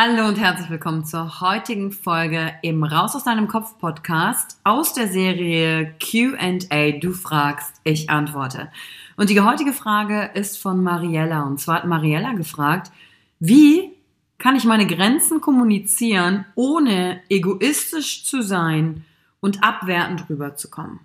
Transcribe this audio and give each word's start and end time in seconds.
Hallo 0.00 0.28
und 0.28 0.38
herzlich 0.38 0.70
willkommen 0.70 1.04
zur 1.04 1.40
heutigen 1.40 1.90
Folge 1.90 2.54
im 2.62 2.84
Raus 2.84 3.16
aus 3.16 3.24
deinem 3.24 3.48
Kopf 3.48 3.80
Podcast 3.80 4.60
aus 4.62 4.92
der 4.92 5.08
Serie 5.08 5.92
QA. 5.98 6.92
Du 7.00 7.10
fragst, 7.10 7.80
ich 7.82 8.08
antworte. 8.08 8.70
Und 9.16 9.28
die 9.28 9.40
heutige 9.40 9.72
Frage 9.72 10.30
ist 10.34 10.62
von 10.62 10.84
Mariella. 10.84 11.42
Und 11.42 11.58
zwar 11.58 11.78
hat 11.78 11.84
Mariella 11.84 12.34
gefragt, 12.34 12.92
wie 13.40 13.90
kann 14.38 14.54
ich 14.54 14.62
meine 14.62 14.86
Grenzen 14.86 15.40
kommunizieren, 15.40 16.44
ohne 16.54 17.20
egoistisch 17.28 18.22
zu 18.22 18.40
sein 18.40 19.04
und 19.40 19.64
abwertend 19.64 20.30
rüberzukommen? 20.30 21.00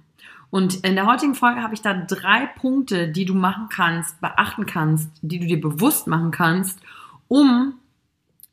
Und 0.52 0.86
in 0.86 0.94
der 0.94 1.08
heutigen 1.08 1.34
Folge 1.34 1.64
habe 1.64 1.74
ich 1.74 1.82
da 1.82 1.96
drei 1.96 2.46
Punkte, 2.46 3.08
die 3.08 3.26
du 3.26 3.34
machen 3.34 3.70
kannst, 3.70 4.22
beachten 4.22 4.68
kannst, 4.68 5.10
die 5.24 5.40
du 5.40 5.48
dir 5.48 5.60
bewusst 5.60 6.06
machen 6.06 6.30
kannst, 6.30 6.80
um 7.28 7.74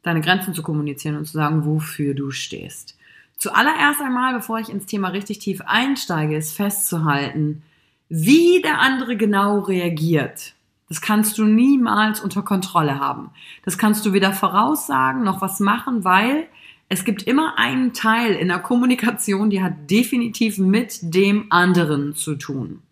deine 0.03 0.21
Grenzen 0.21 0.55
zu 0.55 0.63
kommunizieren 0.63 1.17
und 1.17 1.27
zu 1.27 1.33
sagen, 1.33 1.65
wofür 1.65 2.15
du 2.15 2.31
stehst. 2.31 2.97
Zuallererst 3.39 4.01
einmal, 4.01 4.35
bevor 4.35 4.59
ich 4.59 4.69
ins 4.69 4.87
Thema 4.87 5.09
richtig 5.09 5.39
tief 5.39 5.63
einsteige, 5.65 6.37
ist 6.37 6.55
festzuhalten, 6.55 7.63
wie 8.09 8.61
der 8.63 8.81
andere 8.81 9.17
genau 9.17 9.61
reagiert. 9.61 10.55
Das 10.89 11.01
kannst 11.01 11.39
du 11.39 11.45
niemals 11.45 12.21
unter 12.21 12.43
Kontrolle 12.43 12.99
haben. 12.99 13.31
Das 13.65 13.79
kannst 13.79 14.05
du 14.05 14.13
weder 14.13 14.33
voraussagen 14.33 15.23
noch 15.23 15.41
was 15.41 15.61
machen, 15.61 16.05
weil 16.05 16.49
es 16.89 17.05
gibt 17.05 17.23
immer 17.23 17.57
einen 17.57 17.93
Teil 17.95 18.35
in 18.35 18.49
der 18.49 18.59
Kommunikation, 18.59 19.49
die 19.49 19.63
hat 19.63 19.89
definitiv 19.89 20.59
mit 20.59 20.99
dem 21.03 21.47
anderen 21.51 22.17
zu 22.17 22.35
tun. 22.35 22.83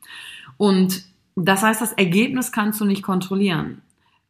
Und 0.56 1.04
das 1.34 1.62
heißt, 1.62 1.80
das 1.80 1.92
Ergebnis 1.92 2.52
kannst 2.52 2.80
du 2.80 2.84
nicht 2.84 3.02
kontrollieren. 3.02 3.82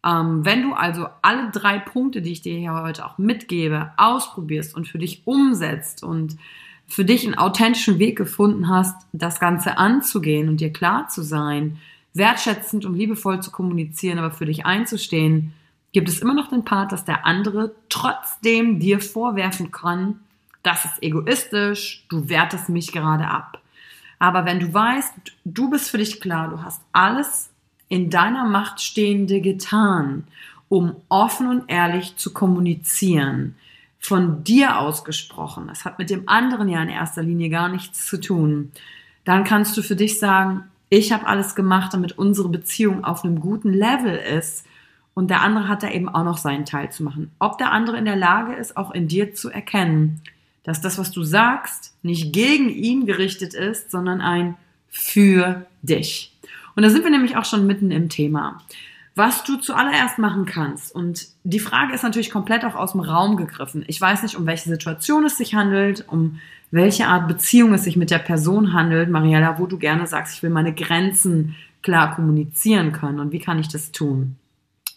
Ähm, 0.05 0.45
wenn 0.45 0.63
du 0.63 0.75
also 0.75 1.09
alle 1.23 1.51
drei 1.51 1.79
Punkte, 1.79 2.23
die 2.23 2.33
ich 2.33 2.43
dir 2.43 2.57
hier 2.59 2.75
heute 2.75 3.05
auch 3.05 3.19
mitgebe, 3.19 3.93
ausprobierst 3.97 4.75
und 4.75 4.87
für 4.87 4.99
dich 4.99 5.23
umsetzt 5.27 6.03
und 6.03 6.37
für 6.87 7.05
dich 7.05 7.27
einen 7.27 7.37
authentischen 7.37 7.99
Weg 7.99 8.17
gefunden 8.17 8.69
hast, 8.69 9.07
das 9.13 9.41
Ganze 9.41 9.77
anzugehen 9.77 10.49
und 10.49 10.61
dir 10.61 10.73
klar 10.73 11.09
zu 11.09 11.23
sein, 11.23 11.79
wertschätzend 12.15 12.87
und 12.87 12.95
liebevoll 12.95 13.41
zu 13.41 13.51
kommunizieren, 13.51 14.19
aber 14.19 14.31
für 14.31 14.47
dich 14.47 14.65
einzustehen, 14.65 15.53
gibt 15.93 16.09
es 16.09 16.21
immer 16.21 16.35
noch 16.35 16.49
den 16.49 16.65
Part, 16.65 16.93
dass 16.93 17.05
der 17.05 17.27
andere 17.27 17.75
trotzdem 17.89 18.79
dir 18.79 19.01
vorwerfen 19.01 19.71
kann, 19.71 20.21
das 20.63 20.85
ist 20.85 21.03
egoistisch, 21.03 22.05
du 22.09 22.29
wertest 22.29 22.69
mich 22.69 22.93
gerade 22.93 23.29
ab. 23.29 23.61
Aber 24.19 24.45
wenn 24.45 24.61
du 24.61 24.73
weißt, 24.73 25.15
du 25.45 25.71
bist 25.71 25.91
für 25.91 25.99
dich 25.99 26.21
klar, 26.21 26.49
du 26.51 26.63
hast 26.63 26.83
alles 26.93 27.51
in 27.88 28.10
deiner 28.10 28.44
Macht 28.44 28.81
Stehende 28.81 29.41
getan, 29.41 30.25
um 30.69 30.97
offen 31.09 31.49
und 31.49 31.65
ehrlich 31.69 32.16
zu 32.16 32.32
kommunizieren? 32.32 33.54
Von 34.00 34.44
dir 34.44 34.78
ausgesprochen, 34.78 35.66
das 35.69 35.84
hat 35.84 35.99
mit 35.99 36.10
dem 36.10 36.28
anderen 36.28 36.69
ja 36.69 36.82
in 36.82 36.88
erster 36.88 37.22
Linie 37.22 37.50
gar 37.50 37.69
nichts 37.69 38.06
zu 38.06 38.21
tun. 38.21 38.71
Dann 39.25 39.44
kannst 39.44 39.76
du 39.76 39.82
für 39.82 39.97
dich 39.97 40.19
sagen, 40.19 40.65
ich 40.91 41.12
habe 41.12 41.26
alles 41.26 41.54
gemacht, 41.54 41.93
damit 41.93 42.16
unsere 42.16 42.49
Beziehung 42.49 43.04
auf 43.04 43.25
einem 43.25 43.41
guten 43.41 43.72
Level 43.72 44.15
ist. 44.15 44.65
Und 45.15 45.31
der 45.31 45.43
andere 45.43 45.69
hat 45.69 45.82
da 45.82 45.91
eben 45.91 46.09
auch 46.09 46.25
noch 46.25 46.38
seinen 46.38 46.65
Teil 46.65 46.91
zu 46.91 47.03
machen. 47.03 47.31
Ob 47.38 47.59
der 47.59 47.72
andere 47.72 47.99
in 47.99 48.05
der 48.05 48.16
Lage 48.16 48.55
ist, 48.55 48.76
auch 48.76 48.93
in 48.93 49.09
dir 49.09 49.34
zu 49.34 49.50
erkennen, 49.50 50.22
dass 50.62 50.81
das, 50.81 50.97
was 50.97 51.10
du 51.10 51.25
sagst, 51.25 51.94
nicht 52.03 52.32
gegen 52.32 52.69
ihn 52.69 53.05
gerichtet 53.05 53.53
ist, 53.53 53.91
sondern 53.91 54.20
ein 54.20 54.56
für 54.88 55.66
dich. 55.82 56.38
Und 56.78 56.83
da 56.83 56.91
sind 56.91 57.03
wir 57.03 57.11
nämlich 57.11 57.37
auch 57.37 57.44
schon 57.44 57.66
mitten 57.66 57.91
im 57.91 58.08
Thema. 58.08 58.62
Was 59.17 59.43
du 59.43 59.56
zuallererst 59.56 60.19
machen 60.19 60.47
kannst, 60.47 60.94
und 60.94 61.26
die 61.43 61.58
Frage 61.58 61.93
ist 61.93 62.05
natürlich 62.05 62.31
komplett 62.31 62.64
auch 62.64 62.76
aus 62.76 62.93
dem 62.93 63.00
Raum 63.00 63.37
gegriffen. 63.37 63.85
Ich 63.88 64.00
weiß 64.00 64.23
nicht, 64.23 64.37
um 64.37 64.47
welche 64.47 64.69
Situation 64.69 65.25
es 65.25 65.38
sich 65.38 65.56
handelt, 65.56 66.05
um 66.06 66.38
welche 66.70 67.08
Art 67.08 67.26
Beziehung 67.26 67.75
es 67.75 67.82
sich 67.82 67.97
mit 67.97 68.12
der 68.12 68.20
Person 68.20 68.75
handelt, 68.75 69.11
Mariella, 69.11 69.58
wo 69.58 69.67
du 69.67 69.76
gerne 69.76 70.06
sagst, 70.06 70.37
ich 70.37 70.43
will 70.44 70.50
meine 70.50 70.73
Grenzen 70.73 71.56
klar 71.82 72.14
kommunizieren 72.14 72.93
können 72.93 73.19
und 73.19 73.32
wie 73.32 73.41
kann 73.41 73.58
ich 73.58 73.67
das 73.67 73.91
tun? 73.91 74.37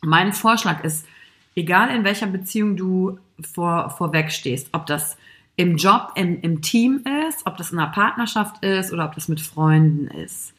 Mein 0.03 0.33
Vorschlag 0.33 0.83
ist, 0.83 1.07
egal 1.55 1.89
in 1.89 2.03
welcher 2.03 2.27
Beziehung 2.27 2.77
du 2.77 3.17
vor, 3.55 3.89
vorweg 3.89 4.31
stehst, 4.31 4.69
ob 4.73 4.85
das 4.85 5.17
im 5.55 5.77
Job, 5.77 6.11
im, 6.13 6.41
im 6.41 6.61
Team 6.61 7.03
ist, 7.27 7.47
ob 7.47 7.57
das 7.57 7.71
in 7.71 7.79
einer 7.79 7.91
Partnerschaft 7.91 8.63
ist 8.63 8.93
oder 8.93 9.05
ob 9.05 9.15
das 9.15 9.27
mit 9.27 9.41
Freunden 9.41 10.09
ist 10.09 10.53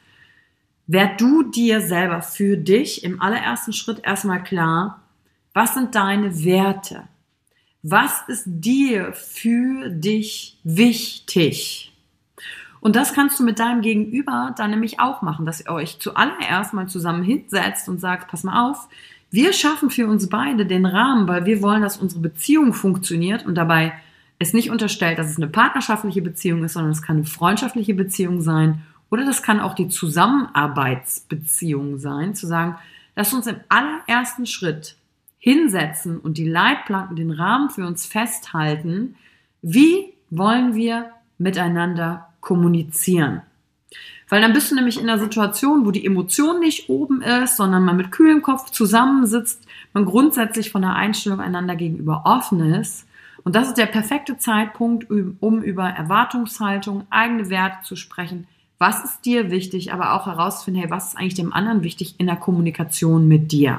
werd 0.87 1.20
du 1.20 1.44
dir 1.44 1.81
selber 1.81 2.23
für 2.23 2.56
dich 2.56 3.05
im 3.05 3.20
allerersten 3.20 3.73
Schritt 3.73 4.00
erstmal 4.05 4.43
klar, 4.43 5.02
was 5.55 5.75
sind 5.75 5.94
deine 5.94 6.44
Werte? 6.44 7.05
Was 7.82 8.23
ist 8.29 8.44
dir 8.46 9.12
für 9.12 9.88
dich 9.88 10.58
wichtig? 10.62 11.93
Und 12.81 12.96
das 12.96 13.12
kannst 13.12 13.38
du 13.38 13.44
mit 13.44 13.58
deinem 13.58 13.81
Gegenüber 13.81 14.55
dann 14.56 14.70
nämlich 14.70 14.99
auch 14.99 15.23
machen, 15.23 15.46
dass 15.46 15.61
ihr 15.61 15.70
euch 15.70 16.00
zuallererst 16.00 16.75
mal 16.75 16.88
zusammen 16.88 17.23
hinsetzt 17.23 17.88
und 17.88 18.00
sagt, 18.00 18.31
pass 18.31 18.43
mal 18.43 18.70
auf, 18.70 18.88
wir 19.31 19.52
schaffen 19.52 19.88
für 19.88 20.06
uns 20.08 20.28
beide 20.28 20.67
den 20.67 20.85
Rahmen, 20.85 21.28
weil 21.28 21.46
wir 21.46 21.62
wollen, 21.62 21.82
dass 21.82 21.96
unsere 21.96 22.20
Beziehung 22.20 22.75
funktioniert 22.75 23.46
und 23.46 23.55
dabei 23.55 23.94
es 24.38 24.52
nicht 24.52 24.70
unterstellt, 24.70 25.19
dass 25.19 25.31
es 25.31 25.37
eine 25.37 25.46
partnerschaftliche 25.46 26.23
Beziehung 26.23 26.64
ist, 26.64 26.75
sondern 26.75 26.93
es 26.93 27.02
kann 27.02 27.17
eine 27.17 27.25
freundschaftliche 27.25 27.94
Beziehung 27.94 28.43
sein 28.43 28.82
oder 29.12 29.25
das 29.26 29.43
kann 29.43 29.61
auch 29.61 29.75
die 29.75 29.88
Zusammenarbeitsbeziehung 29.88 31.99
sein, 31.99 32.35
zu 32.35 32.47
sagen, 32.47 32.79
lass 33.14 33.35
uns 33.35 33.47
im 33.47 33.56
allerersten 33.69 34.47
Schritt 34.47 34.97
hinsetzen 35.38 36.19
und 36.19 36.38
die 36.38 36.49
Leitplanken, 36.49 37.17
den 37.17 37.31
Rahmen 37.31 37.69
für 37.69 37.87
uns 37.87 38.06
festhalten, 38.06 39.17
wie 39.61 40.14
wollen 40.31 40.75
wir 40.75 41.11
miteinander 41.37 42.31
kommunizieren. 42.41 43.43
Weil 44.31 44.41
dann 44.41 44.55
bist 44.55 44.70
du 44.70 44.76
nämlich 44.76 44.99
in 44.99 45.11
einer 45.11 45.19
Situation, 45.19 45.85
wo 45.85 45.91
die 45.91 46.06
Emotion 46.06 46.61
nicht 46.61 46.88
oben 46.88 47.20
ist, 47.20 47.59
sondern 47.59 47.85
man 47.85 47.99
mit 47.99 48.12
kühlem 48.12 48.41
Kopf 48.41 48.70
zusammensitzt, 48.70 49.67
man 49.93 50.06
grundsätzlich 50.06 50.70
von 50.70 50.81
der 50.81 50.94
Einstellung 50.94 51.41
einander 51.41 51.76
gegenüber 51.76 52.23
offen 52.25 52.61
ist. 52.76 53.06
Und 53.44 53.56
das 53.56 53.69
ist 53.69 53.76
der 53.76 53.85
perfekte 53.85 54.38
Zeitpunkt, 54.38 55.11
um 55.11 55.62
über 55.62 55.87
Erwartungshaltung, 55.87 57.06
eigene 57.11 57.50
Werte 57.50 57.82
zu 57.82 57.94
sprechen. 57.94 58.47
Was 58.82 59.05
ist 59.05 59.25
dir 59.25 59.52
wichtig, 59.52 59.93
aber 59.93 60.12
auch 60.12 60.26
herauszufinden, 60.26 60.82
hey, 60.82 60.90
was 60.90 61.11
ist 61.11 61.17
eigentlich 61.17 61.34
dem 61.34 61.52
anderen 61.52 61.84
wichtig 61.84 62.17
in 62.19 62.26
der 62.26 62.34
Kommunikation 62.34 63.29
mit 63.29 63.52
dir? 63.52 63.79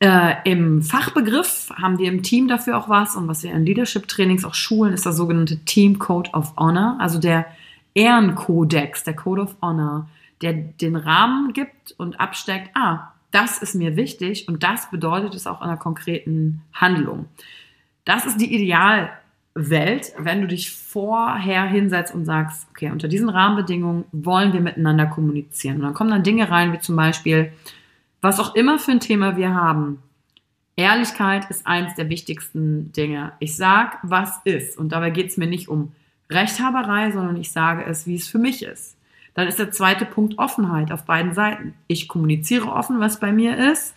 Äh, 0.00 0.34
Im 0.50 0.82
Fachbegriff 0.82 1.70
haben 1.76 2.00
wir 2.00 2.08
im 2.08 2.24
Team 2.24 2.48
dafür 2.48 2.76
auch 2.76 2.88
was 2.88 3.14
und 3.14 3.28
was 3.28 3.44
wir 3.44 3.52
in 3.52 3.64
Leadership-Trainings 3.64 4.44
auch 4.44 4.54
schulen, 4.54 4.94
ist 4.94 5.04
der 5.04 5.12
sogenannte 5.12 5.58
Team 5.58 6.00
Code 6.00 6.30
of 6.32 6.56
Honor, 6.56 6.96
also 6.98 7.20
der 7.20 7.46
Ehrenkodex, 7.94 9.04
der 9.04 9.14
Code 9.14 9.42
of 9.42 9.54
Honor, 9.62 10.08
der 10.42 10.54
den 10.54 10.96
Rahmen 10.96 11.52
gibt 11.52 11.94
und 11.96 12.18
absteckt, 12.18 12.70
ah, 12.74 13.12
das 13.30 13.58
ist 13.58 13.76
mir 13.76 13.94
wichtig 13.94 14.48
und 14.48 14.64
das 14.64 14.90
bedeutet 14.90 15.36
es 15.36 15.46
auch 15.46 15.60
in 15.60 15.68
einer 15.68 15.76
konkreten 15.76 16.62
Handlung. 16.72 17.26
Das 18.04 18.26
ist 18.26 18.40
die 18.40 18.52
Idealwelt, 19.54 20.12
wenn 20.18 20.40
du 20.40 20.48
dich 20.48 20.70
vorher 20.72 21.64
hinsetzt 21.64 22.14
und 22.14 22.24
sagst, 22.24 22.66
okay, 22.70 22.90
unter 22.90 23.08
diesen 23.08 23.28
Rahmenbedingungen 23.28 24.04
wollen 24.12 24.52
wir 24.52 24.60
miteinander 24.60 25.06
kommunizieren. 25.06 25.76
Und 25.76 25.82
dann 25.82 25.94
kommen 25.94 26.10
dann 26.10 26.22
Dinge 26.22 26.50
rein, 26.50 26.72
wie 26.72 26.80
zum 26.80 26.96
Beispiel, 26.96 27.52
was 28.20 28.40
auch 28.40 28.54
immer 28.54 28.78
für 28.78 28.92
ein 28.92 29.00
Thema 29.00 29.36
wir 29.36 29.54
haben. 29.54 30.02
Ehrlichkeit 30.76 31.48
ist 31.50 31.66
eins 31.66 31.94
der 31.94 32.08
wichtigsten 32.08 32.90
Dinge. 32.92 33.32
Ich 33.38 33.56
sag, 33.56 33.98
was 34.02 34.40
ist. 34.44 34.76
Und 34.76 34.90
dabei 34.90 35.10
geht 35.10 35.28
es 35.28 35.36
mir 35.36 35.46
nicht 35.46 35.68
um 35.68 35.92
Rechthaberei, 36.30 37.12
sondern 37.12 37.36
ich 37.36 37.52
sage 37.52 37.84
es, 37.84 38.06
wie 38.06 38.16
es 38.16 38.26
für 38.26 38.38
mich 38.38 38.64
ist. 38.64 38.96
Dann 39.34 39.46
ist 39.46 39.58
der 39.58 39.70
zweite 39.70 40.04
Punkt 40.04 40.38
Offenheit 40.38 40.90
auf 40.90 41.04
beiden 41.04 41.34
Seiten. 41.34 41.74
Ich 41.86 42.08
kommuniziere 42.08 42.72
offen, 42.72 42.98
was 42.98 43.20
bei 43.20 43.32
mir 43.32 43.72
ist, 43.72 43.94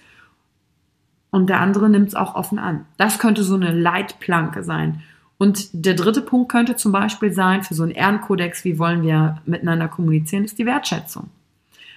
und 1.30 1.48
der 1.50 1.60
andere 1.60 1.90
nimmt 1.90 2.08
es 2.08 2.16
auch 2.16 2.36
offen 2.36 2.58
an. 2.58 2.86
Das 2.98 3.20
könnte 3.20 3.44
so 3.44 3.56
eine 3.56 3.72
Leitplanke 3.72 4.64
sein. 4.64 5.04
Und 5.38 5.70
der 5.72 5.94
dritte 5.94 6.22
Punkt 6.22 6.52
könnte 6.52 6.76
zum 6.76 6.92
Beispiel 6.92 7.32
sein, 7.32 7.64
für 7.64 7.76
so 7.76 7.84
einen 7.84 7.92
Ehrenkodex, 7.92 8.64
wie 8.64 8.80
wollen 8.80 9.04
wir 9.04 9.42
miteinander 9.46 9.88
kommunizieren, 9.88 10.46
ist 10.46 10.58
die 10.58 10.66
Wertschätzung. 10.66 11.30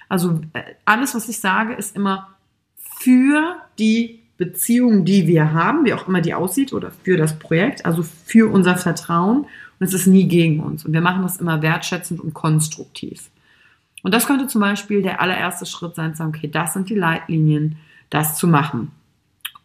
Also 0.09 0.41
äh, 0.53 0.61
alles, 0.85 1.15
was 1.15 1.27
ich 1.29 1.39
sage, 1.39 1.73
ist 1.73 1.95
immer 1.95 2.29
für 2.77 3.55
die 3.79 4.19
Beziehung, 4.37 5.05
die 5.05 5.27
wir 5.27 5.53
haben, 5.53 5.85
wie 5.85 5.93
auch 5.93 6.07
immer 6.07 6.21
die 6.21 6.33
aussieht, 6.33 6.73
oder 6.73 6.91
für 7.03 7.17
das 7.17 7.37
Projekt, 7.39 7.85
also 7.85 8.03
für 8.03 8.51
unser 8.51 8.75
Vertrauen 8.75 9.45
und 9.79 9.87
es 9.87 9.93
ist 9.93 10.07
nie 10.07 10.27
gegen 10.27 10.59
uns. 10.59 10.85
Und 10.85 10.93
wir 10.93 11.01
machen 11.01 11.23
das 11.23 11.37
immer 11.37 11.61
wertschätzend 11.61 12.19
und 12.19 12.33
konstruktiv. 12.33 13.29
Und 14.03 14.13
das 14.13 14.27
könnte 14.27 14.47
zum 14.47 14.61
Beispiel 14.61 15.01
der 15.01 15.21
allererste 15.21 15.65
Schritt 15.65 15.95
sein, 15.95 16.11
zu 16.11 16.19
sagen, 16.19 16.33
okay, 16.35 16.47
das 16.47 16.73
sind 16.73 16.89
die 16.89 16.95
Leitlinien, 16.95 17.77
das 18.09 18.35
zu 18.35 18.47
machen. 18.47 18.91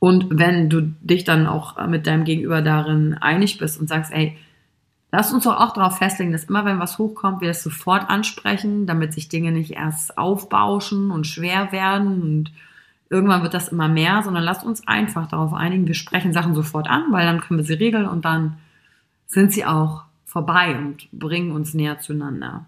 Und 0.06 0.26
wenn 0.30 0.70
du 0.70 0.82
dich 0.82 1.24
dann 1.24 1.48
auch 1.48 1.84
mit 1.88 2.06
deinem 2.06 2.22
Gegenüber 2.22 2.62
darin 2.62 3.14
einig 3.14 3.58
bist 3.58 3.80
und 3.80 3.88
sagst, 3.88 4.12
ey, 4.12 4.38
lass 5.10 5.32
uns 5.32 5.42
doch 5.42 5.58
auch 5.58 5.72
darauf 5.72 5.98
festlegen, 5.98 6.30
dass 6.30 6.44
immer 6.44 6.64
wenn 6.64 6.78
was 6.78 6.98
hochkommt, 6.98 7.40
wir 7.40 7.48
das 7.48 7.64
sofort 7.64 8.08
ansprechen, 8.08 8.86
damit 8.86 9.12
sich 9.12 9.28
Dinge 9.28 9.50
nicht 9.50 9.72
erst 9.72 10.16
aufbauschen 10.16 11.10
und 11.10 11.26
schwer 11.26 11.72
werden 11.72 12.22
und 12.22 12.52
irgendwann 13.10 13.42
wird 13.42 13.52
das 13.52 13.66
immer 13.66 13.88
mehr, 13.88 14.22
sondern 14.22 14.44
lass 14.44 14.62
uns 14.62 14.86
einfach 14.86 15.26
darauf 15.26 15.52
einigen, 15.52 15.88
wir 15.88 15.94
sprechen 15.96 16.32
Sachen 16.32 16.54
sofort 16.54 16.88
an, 16.88 17.06
weil 17.10 17.26
dann 17.26 17.40
können 17.40 17.58
wir 17.58 17.64
sie 17.64 17.74
regeln 17.74 18.06
und 18.06 18.24
dann 18.24 18.58
sind 19.26 19.52
sie 19.52 19.64
auch 19.64 20.04
vorbei 20.24 20.78
und 20.78 21.08
bringen 21.10 21.50
uns 21.50 21.74
näher 21.74 21.98
zueinander. 21.98 22.64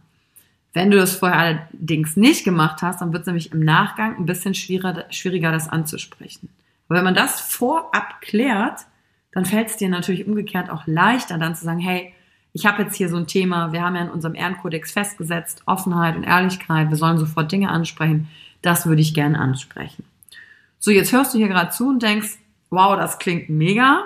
Wenn 0.73 0.90
du 0.90 0.96
das 0.96 1.14
vorher 1.14 1.38
allerdings 1.38 2.17
nicht 2.17 2.43
gemacht 2.44 2.82
hast, 2.82 3.00
dann 3.00 3.12
wird 3.12 3.20
es 3.20 3.26
nämlich 3.29 3.52
im 3.52 3.61
Nachgang 3.61 4.17
ein 4.17 4.26
bisschen 4.26 4.55
schwieriger, 4.55 5.05
schwieriger 5.11 5.52
das 5.52 5.69
anzusprechen. 5.69 6.49
Aber 6.88 6.99
wenn 6.99 7.05
man 7.05 7.14
das 7.14 7.40
vorab 7.40 8.20
klärt, 8.20 8.81
dann 9.32 9.44
fällt 9.44 9.69
es 9.69 9.76
dir 9.76 9.88
natürlich 9.88 10.26
umgekehrt 10.26 10.70
auch 10.70 10.87
leichter, 10.87 11.38
dann 11.38 11.55
zu 11.55 11.64
sagen, 11.64 11.81
hey, 11.81 12.14
ich 12.52 12.67
habe 12.67 12.82
jetzt 12.82 12.96
hier 12.96 13.08
so 13.08 13.17
ein 13.17 13.26
Thema, 13.26 13.73
wir 13.73 13.82
haben 13.82 13.94
ja 13.94 14.02
in 14.02 14.11
unserem 14.11 14.35
Ehrenkodex 14.35 14.93
festgesetzt, 14.93 15.62
Offenheit 15.67 16.17
und 16.17 16.25
Ehrlichkeit, 16.25 16.88
wir 16.88 16.96
sollen 16.96 17.19
sofort 17.19 17.52
Dinge 17.52 17.69
ansprechen, 17.69 18.29
das 18.62 18.87
würde 18.87 19.02
ich 19.02 19.14
gerne 19.14 19.38
ansprechen. 19.38 20.05
So, 20.79 20.90
jetzt 20.90 21.12
hörst 21.12 21.35
du 21.35 21.38
hier 21.38 21.49
gerade 21.49 21.70
zu 21.70 21.88
und 21.88 22.02
denkst, 22.02 22.38
wow, 22.70 22.96
das 22.96 23.19
klingt 23.19 23.49
mega, 23.49 24.05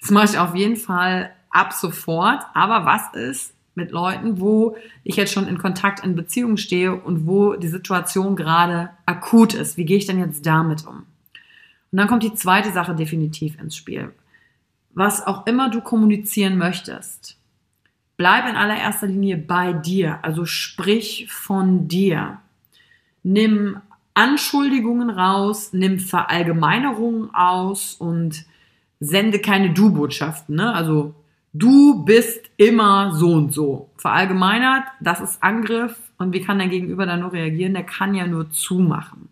das 0.00 0.10
mache 0.10 0.26
ich 0.26 0.38
auf 0.38 0.54
jeden 0.54 0.76
Fall 0.76 1.30
ab 1.50 1.72
sofort. 1.72 2.42
Aber 2.54 2.84
was 2.84 3.12
ist 3.14 3.54
mit 3.74 3.90
Leuten, 3.90 4.40
wo 4.40 4.76
ich 5.02 5.16
jetzt 5.16 5.32
schon 5.32 5.48
in 5.48 5.58
Kontakt, 5.58 6.04
in 6.04 6.16
Beziehung 6.16 6.56
stehe 6.56 6.94
und 6.94 7.26
wo 7.26 7.54
die 7.54 7.68
Situation 7.68 8.36
gerade 8.36 8.90
akut 9.06 9.54
ist? 9.54 9.76
Wie 9.76 9.84
gehe 9.84 9.98
ich 9.98 10.06
denn 10.06 10.18
jetzt 10.18 10.46
damit 10.46 10.86
um? 10.86 11.04
Und 11.94 11.98
dann 11.98 12.08
kommt 12.08 12.24
die 12.24 12.34
zweite 12.34 12.72
Sache 12.72 12.92
definitiv 12.96 13.56
ins 13.60 13.76
Spiel. 13.76 14.10
Was 14.94 15.24
auch 15.24 15.46
immer 15.46 15.70
du 15.70 15.80
kommunizieren 15.80 16.58
möchtest, 16.58 17.38
bleib 18.16 18.48
in 18.48 18.56
allererster 18.56 19.06
Linie 19.06 19.36
bei 19.36 19.72
dir. 19.72 20.18
Also 20.22 20.44
sprich 20.44 21.28
von 21.30 21.86
dir. 21.86 22.38
Nimm 23.22 23.76
Anschuldigungen 24.12 25.08
raus, 25.08 25.72
nimm 25.72 26.00
Verallgemeinerungen 26.00 27.32
aus 27.32 27.94
und 27.94 28.44
sende 28.98 29.38
keine 29.38 29.72
Du-Botschaften. 29.72 30.56
Ne? 30.56 30.74
Also 30.74 31.14
du 31.52 32.04
bist 32.04 32.50
immer 32.56 33.12
so 33.12 33.34
und 33.34 33.54
so. 33.54 33.88
Verallgemeinert, 33.98 34.82
das 34.98 35.20
ist 35.20 35.44
Angriff 35.44 35.96
und 36.18 36.32
wie 36.32 36.40
kann 36.40 36.58
dein 36.58 36.70
Gegenüber 36.70 37.06
da 37.06 37.16
nur 37.16 37.32
reagieren? 37.32 37.74
Der 37.74 37.84
kann 37.84 38.16
ja 38.16 38.26
nur 38.26 38.50
zumachen. 38.50 39.28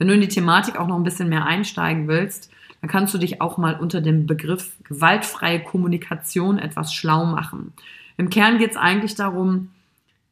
Wenn 0.00 0.08
du 0.08 0.14
in 0.14 0.22
die 0.22 0.28
Thematik 0.28 0.80
auch 0.80 0.86
noch 0.86 0.96
ein 0.96 1.04
bisschen 1.04 1.28
mehr 1.28 1.44
einsteigen 1.44 2.08
willst, 2.08 2.50
dann 2.80 2.88
kannst 2.88 3.12
du 3.12 3.18
dich 3.18 3.42
auch 3.42 3.58
mal 3.58 3.78
unter 3.78 4.00
dem 4.00 4.26
Begriff 4.26 4.72
gewaltfreie 4.84 5.60
Kommunikation 5.60 6.58
etwas 6.58 6.94
schlau 6.94 7.26
machen. 7.26 7.74
Im 8.16 8.30
Kern 8.30 8.56
geht 8.56 8.70
es 8.70 8.76
eigentlich 8.78 9.14
darum, 9.14 9.68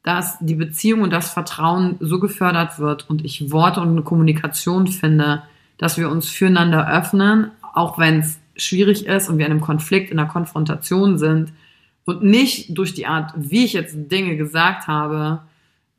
dass 0.03 0.39
die 0.41 0.55
Beziehung 0.55 1.03
und 1.03 1.13
das 1.13 1.31
Vertrauen 1.31 1.97
so 2.01 2.19
gefördert 2.19 2.79
wird 2.79 3.11
und 3.11 3.27
ich 3.27 3.51
Worte 3.51 3.83
und 3.83 3.91
eine 3.91 4.03
Kommunikation 4.03 4.87
finde, 4.87 5.43
dass 5.77 5.99
wir 5.99 6.09
uns 6.09 6.31
füreinander 6.31 6.91
öffnen, 6.91 7.51
auch 7.75 7.99
wenn 7.99 8.21
es 8.21 8.41
schwierig 8.57 9.05
ist 9.05 9.29
und 9.29 9.37
wir 9.37 9.45
in 9.45 9.53
einem 9.53 9.61
Konflikt, 9.61 10.11
in 10.11 10.19
einer 10.19 10.31
Konfrontation 10.31 11.19
sind 11.19 11.53
und 12.07 12.23
nicht 12.23 12.79
durch 12.79 12.95
die 12.95 13.07
Art, 13.07 13.35
wie 13.37 13.67
ich 13.67 13.75
jetzt 13.75 13.95
Dinge 14.11 14.39
gesagt 14.39 14.87
habe, 14.87 15.41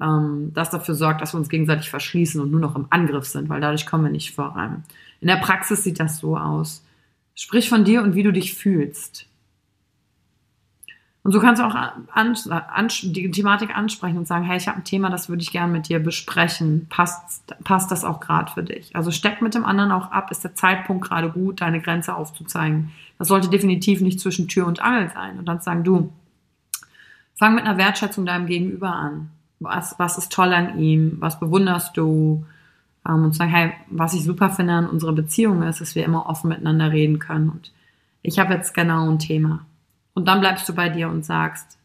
ähm, 0.02 0.52
das 0.54 0.70
dafür 0.70 0.96
sorgt, 0.96 1.22
dass 1.22 1.34
wir 1.34 1.40
uns 1.40 1.50
gegenseitig 1.50 1.90
verschließen 1.90 2.42
und 2.42 2.52
nur 2.52 2.60
noch 2.60 2.76
im 2.76 2.88
Angriff 2.90 3.26
sind, 3.26 3.50
weil 3.50 3.62
dadurch 3.62 3.86
kommen 3.86 4.06
wir 4.06 4.12
nicht 4.12 4.34
voran. 4.34 4.84
In 5.22 5.28
der 5.28 5.38
Praxis 5.38 5.84
sieht 5.84 6.00
das 6.00 6.20
so 6.20 6.38
aus. 6.38 6.86
Sprich 7.36 7.70
von 7.70 7.84
dir 7.86 8.02
und 8.02 8.16
wie 8.16 8.24
du 8.24 8.34
dich 8.34 8.54
fühlst. 8.54 9.30
Und 11.24 11.34
so 11.34 11.40
kannst 11.40 11.62
du 11.62 11.66
auch 11.66 11.76
an, 11.76 12.08
an, 12.14 12.88
die 13.04 13.30
Thematik 13.30 13.76
ansprechen 13.76 14.18
und 14.18 14.28
sagen, 14.28 14.46
hey, 14.46 14.58
ich 14.58 14.68
habe 14.68 14.78
ein 14.78 14.84
Thema, 14.86 15.10
das 15.10 15.28
würde 15.28 15.44
ich 15.44 15.52
gerne 15.52 15.72
mit 15.72 15.90
dir 15.90 16.00
besprechen. 16.00 16.88
Passt, 16.90 17.54
passt 17.64 17.92
das 17.92 18.06
auch 18.06 18.20
gerade 18.20 18.52
für 18.52 18.64
dich? 18.64 18.96
Also 18.96 19.12
steck 19.12 19.42
mit 19.42 19.54
dem 19.54 19.66
anderen 19.66 19.92
auch 19.92 20.12
ab, 20.12 20.32
ist 20.32 20.44
der 20.44 20.56
Zeitpunkt 20.56 21.06
gerade 21.06 21.30
gut, 21.30 21.62
deine 21.62 21.82
Grenze 21.82 22.16
aufzuzeigen. 22.16 22.92
Das 23.18 23.28
sollte 23.28 23.50
definitiv 23.50 24.00
nicht 24.00 24.20
zwischen 24.20 24.48
Tür 24.48 24.66
und 24.66 24.82
Angel 24.82 25.12
sein. 25.14 25.38
Und 25.38 25.46
dann 25.46 25.60
sagen 25.60 25.84
du, 25.84 26.12
fang 27.36 27.54
mit 27.54 27.66
einer 27.66 27.78
Wertschätzung 27.78 28.26
deinem 28.26 28.48
Gegenüber 28.48 28.90
an. 28.90 29.30
Was, 29.60 29.96
was 29.98 30.18
ist 30.18 30.32
toll 30.32 30.54
an 30.54 30.80
ihm? 30.80 31.18
Was 31.20 31.40
bewunderst 31.40 31.98
du? 31.98 32.46
Ähm, 33.08 33.26
und 33.26 33.36
sagen, 33.36 33.52
hey, 33.52 33.74
was 33.90 34.14
ich 34.14 34.24
super 34.24 34.50
finde 34.50 34.74
an 34.74 34.90
unserer 34.90 35.14
Beziehung 35.14 35.64
ist, 35.64 35.82
dass 35.82 35.96
wir 35.96 36.06
immer 36.06 36.28
offen 36.28 36.50
miteinander 36.50 36.92
reden 36.92 37.20
können. 37.20 37.50
Und 37.50 37.72
ich 38.22 38.40
habe 38.40 38.54
jetzt 38.54 38.74
genau 38.74 39.10
ein 39.10 39.20
Thema 39.20 39.66
und 40.20 40.28
dann 40.28 40.42
bleibst 40.42 40.68
du 40.68 40.76
bei 40.76 40.90
dir 40.90 41.08
und 41.08 41.24
sagst, 41.24 41.78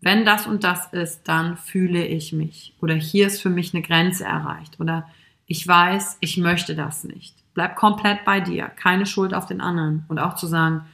wenn 0.00 0.24
das 0.24 0.46
und 0.46 0.64
das 0.64 0.92
ist, 0.92 1.28
dann 1.28 1.58
fühle 1.58 2.06
ich 2.06 2.32
mich. 2.32 2.74
Oder 2.80 2.94
hier 2.94 3.26
ist 3.26 3.42
für 3.42 3.50
mich 3.50 3.74
eine 3.74 3.82
Grenze 3.82 4.24
erreicht. 4.24 4.80
Oder 4.80 5.06
ich 5.46 5.68
weiß, 5.68 6.16
ich 6.20 6.38
möchte 6.38 6.74
das 6.74 7.04
nicht. 7.04 7.36
Bleib 7.52 7.76
komplett 7.76 8.24
bei 8.24 8.40
dir. 8.40 8.64
Keine 8.64 9.04
Schuld 9.04 9.34
auf 9.34 9.44
den 9.44 9.60
anderen. 9.60 10.04
Und 10.08 10.18
auch 10.18 10.34
zu 10.36 10.46
sagen, 10.46 10.86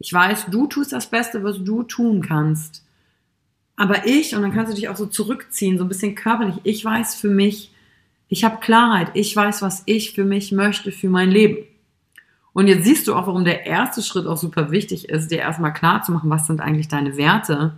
ich 0.00 0.12
weiß, 0.12 0.46
du 0.46 0.66
tust 0.66 0.92
das 0.92 1.08
Beste, 1.08 1.44
was 1.44 1.62
du 1.62 1.84
tun 1.84 2.20
kannst. 2.20 2.84
Aber 3.82 4.06
ich, 4.06 4.36
und 4.36 4.42
dann 4.42 4.52
kannst 4.52 4.70
du 4.70 4.76
dich 4.76 4.88
auch 4.88 4.96
so 4.96 5.06
zurückziehen, 5.06 5.76
so 5.76 5.84
ein 5.84 5.88
bisschen 5.88 6.14
körperlich, 6.14 6.54
ich 6.62 6.84
weiß 6.84 7.16
für 7.16 7.28
mich, 7.28 7.72
ich 8.28 8.44
habe 8.44 8.60
Klarheit, 8.60 9.10
ich 9.14 9.34
weiß, 9.34 9.60
was 9.60 9.82
ich 9.86 10.12
für 10.12 10.24
mich 10.24 10.52
möchte, 10.52 10.92
für 10.92 11.08
mein 11.08 11.32
Leben. 11.32 11.66
Und 12.52 12.68
jetzt 12.68 12.84
siehst 12.84 13.08
du 13.08 13.14
auch, 13.16 13.26
warum 13.26 13.44
der 13.44 13.66
erste 13.66 14.00
Schritt 14.00 14.28
auch 14.28 14.36
super 14.36 14.70
wichtig 14.70 15.08
ist, 15.08 15.32
dir 15.32 15.38
erstmal 15.38 15.72
klar 15.72 16.00
zu 16.04 16.12
machen, 16.12 16.30
was 16.30 16.46
sind 16.46 16.60
eigentlich 16.60 16.86
deine 16.86 17.16
Werte, 17.16 17.74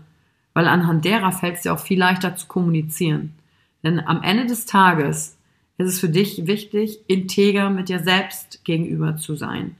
weil 0.52 0.68
anhand 0.68 1.06
derer 1.06 1.32
fällt 1.32 1.56
es 1.56 1.62
dir 1.62 1.72
auch 1.72 1.80
viel 1.80 2.00
leichter 2.00 2.36
zu 2.36 2.48
kommunizieren. 2.48 3.32
Denn 3.82 3.98
am 3.98 4.22
Ende 4.22 4.44
des 4.44 4.66
Tages 4.66 5.38
ist 5.78 5.88
es 5.88 6.00
für 6.00 6.10
dich 6.10 6.46
wichtig, 6.46 6.98
integer 7.06 7.70
mit 7.70 7.88
dir 7.88 8.00
selbst 8.00 8.62
gegenüber 8.62 9.16
zu 9.16 9.36
sein. 9.36 9.74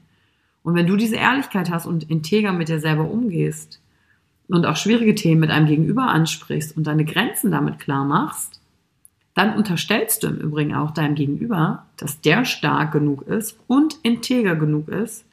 Und 0.63 0.73
wenn 0.73 0.87
du 0.87 0.95
diese 0.95 1.17
Ehrlichkeit 1.17 1.69
hast 1.69 1.85
und 1.85 2.09
integer 2.09 2.51
mit 2.51 2.67
dir 2.67 2.79
selber 2.79 3.07
umgehst 3.07 3.79
und 4.47 4.65
auch 4.65 4.77
schwierige 4.77 5.15
Themen 5.15 5.41
mit 5.41 5.49
einem 5.49 5.67
Gegenüber 5.67 6.07
ansprichst 6.07 6.75
und 6.77 6.85
deine 6.85 7.05
Grenzen 7.05 7.51
damit 7.51 7.79
klar 7.79 8.05
machst, 8.05 8.59
dann 9.33 9.55
unterstellst 9.55 10.23
du 10.23 10.27
im 10.27 10.37
Übrigen 10.37 10.73
auch 10.73 10.91
deinem 10.91 11.15
Gegenüber, 11.15 11.85
dass 11.97 12.21
der 12.21 12.45
stark 12.45 12.93
genug 12.93 13.23
ist 13.23 13.59
und 13.67 13.97
integer 14.03 14.55
genug 14.55 14.87
ist, 14.87 15.25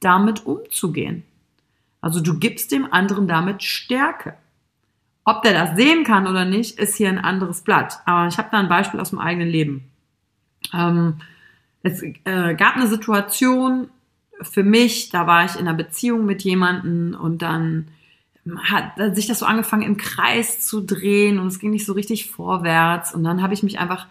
damit 0.00 0.44
umzugehen. 0.44 1.22
Also 2.00 2.20
du 2.20 2.38
gibst 2.38 2.70
dem 2.70 2.92
anderen 2.92 3.26
damit 3.26 3.62
Stärke. 3.62 4.34
Ob 5.24 5.42
der 5.42 5.54
das 5.54 5.76
sehen 5.76 6.04
kann 6.04 6.26
oder 6.26 6.44
nicht, 6.44 6.78
ist 6.78 6.96
hier 6.96 7.08
ein 7.08 7.18
anderes 7.18 7.62
Blatt. 7.62 7.98
Aber 8.04 8.28
ich 8.28 8.38
habe 8.38 8.48
da 8.52 8.58
ein 8.58 8.68
Beispiel 8.68 9.00
aus 9.00 9.10
dem 9.10 9.18
eigenen 9.18 9.48
Leben. 9.48 9.90
Ähm, 10.72 11.14
es 11.82 12.02
äh, 12.02 12.54
gab 12.54 12.76
eine 12.76 12.86
Situation 12.86 13.88
für 14.42 14.62
mich, 14.62 15.08
da 15.10 15.26
war 15.26 15.44
ich 15.44 15.54
in 15.54 15.66
einer 15.66 15.74
Beziehung 15.74 16.26
mit 16.26 16.42
jemandem 16.42 17.16
und 17.18 17.42
dann 17.42 17.88
hat 18.64 19.14
sich 19.14 19.26
das 19.26 19.40
so 19.40 19.46
angefangen 19.46 19.82
im 19.82 19.96
Kreis 19.96 20.60
zu 20.60 20.80
drehen 20.80 21.38
und 21.38 21.48
es 21.48 21.58
ging 21.58 21.70
nicht 21.70 21.86
so 21.86 21.92
richtig 21.92 22.30
vorwärts 22.30 23.14
und 23.14 23.24
dann 23.24 23.42
habe 23.42 23.54
ich 23.54 23.62
mich 23.62 23.78
einfach 23.78 24.06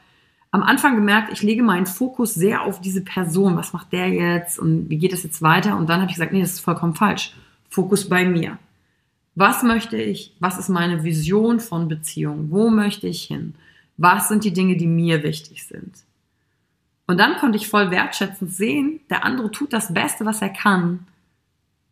am 0.51 0.63
Anfang 0.63 0.95
gemerkt, 0.95 1.33
ich 1.33 1.41
lege 1.41 1.63
meinen 1.63 1.85
Fokus 1.85 2.33
sehr 2.33 2.61
auf 2.61 2.79
diese 2.79 3.01
Person. 3.03 3.57
Was 3.57 3.73
macht 3.73 3.91
der 3.91 4.07
jetzt 4.07 4.57
und 4.57 4.89
wie 4.89 4.97
geht 4.97 5.11
es 5.11 5.23
jetzt 5.23 5.41
weiter? 5.41 5.75
Und 5.75 5.89
dann 5.89 5.99
habe 5.99 6.09
ich 6.09 6.15
gesagt, 6.15 6.31
nee, 6.31 6.39
das 6.39 6.53
ist 6.53 6.61
vollkommen 6.61 6.95
falsch. 6.95 7.35
Fokus 7.69 8.07
bei 8.07 8.23
mir. 8.23 8.57
Was 9.35 9.63
möchte 9.63 9.97
ich? 9.97 10.33
Was 10.39 10.57
ist 10.57 10.69
meine 10.69 11.03
Vision 11.03 11.59
von 11.59 11.89
Beziehung? 11.89 12.51
Wo 12.51 12.69
möchte 12.69 13.05
ich 13.05 13.23
hin? 13.23 13.55
Was 13.97 14.29
sind 14.29 14.45
die 14.45 14.53
Dinge, 14.53 14.77
die 14.77 14.87
mir 14.87 15.23
wichtig 15.23 15.65
sind? 15.65 15.93
Und 17.05 17.19
dann 17.19 17.35
konnte 17.35 17.57
ich 17.57 17.67
voll 17.67 17.91
wertschätzend 17.91 18.51
sehen, 18.53 19.01
der 19.09 19.25
andere 19.25 19.51
tut 19.51 19.73
das 19.73 19.93
Beste, 19.93 20.25
was 20.25 20.41
er 20.41 20.49
kann. 20.49 21.05